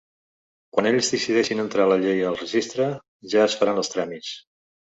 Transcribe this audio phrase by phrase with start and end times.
[0.77, 2.89] Quan ells decideixin entrar la llei al registre,
[3.35, 4.35] ja es faran els tràmits.